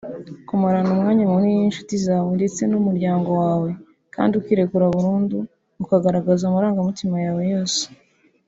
kumarana 0.47 0.89
umwanya 0.95 1.23
munini 1.31 1.57
n’inshuti 1.61 1.93
zawe 2.05 2.29
ndetse 2.39 2.61
n’umuryango 2.65 3.29
wawe 3.41 3.69
kandi 4.15 4.33
ukirekura 4.39 4.93
burundu 4.95 5.37
ukagaragaza 5.83 6.43
amarangamutima 6.47 7.17
yawe 7.25 7.43
yose 7.53 7.81